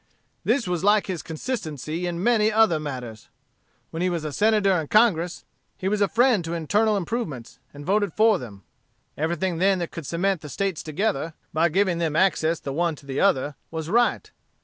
"This 0.43 0.67
was 0.67 0.83
like 0.83 1.05
his 1.05 1.21
consistency 1.21 2.07
in 2.07 2.23
many 2.23 2.51
other 2.51 2.79
matters. 2.79 3.29
When 3.91 4.01
he 4.01 4.09
was 4.09 4.25
a 4.25 4.31
Senator 4.31 4.73
in 4.81 4.87
Congress, 4.87 5.45
he 5.77 5.87
was 5.87 6.01
a 6.01 6.07
friend 6.07 6.43
to 6.43 6.55
internal 6.55 6.97
improvements, 6.97 7.59
and 7.71 7.85
voted 7.85 8.11
for 8.11 8.39
them. 8.39 8.63
Everything 9.15 9.59
then 9.59 9.77
that 9.77 9.91
could 9.91 10.07
cement 10.07 10.41
the 10.41 10.49
States 10.49 10.81
together, 10.81 11.35
by 11.53 11.69
giving 11.69 11.99
them 11.99 12.15
access 12.15 12.59
the 12.59 12.73
one 12.73 12.95
to 12.95 13.05
the 13.05 13.19
other, 13.19 13.53
was 13.69 13.89
right. 13.89 14.31